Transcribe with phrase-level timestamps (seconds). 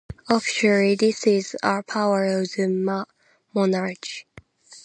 [0.31, 3.05] Officially, this is a power of the
[3.53, 4.25] monarch.